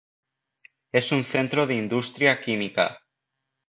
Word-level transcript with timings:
Es 0.93 1.11
un 1.11 1.23
centro 1.33 1.67
de 1.67 1.75
industria 1.85 2.35
química. 2.41 2.91